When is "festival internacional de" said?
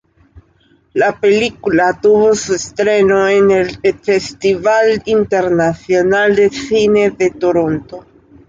4.01-6.49